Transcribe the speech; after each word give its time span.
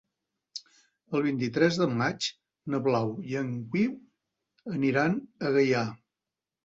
El 1.17 1.25
vint-i-tres 1.25 1.77
de 1.81 1.87
maig 1.99 2.29
na 2.75 2.81
Blau 2.89 3.13
i 3.33 3.37
en 3.43 3.51
Guiu 3.77 3.95
aniran 4.79 5.19
a 5.51 5.57
Gaià. 5.59 5.85